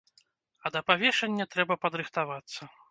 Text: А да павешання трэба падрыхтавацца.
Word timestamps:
А 0.65 0.71
да 0.77 0.81
павешання 0.89 1.49
трэба 1.53 1.81
падрыхтавацца. 1.87 2.75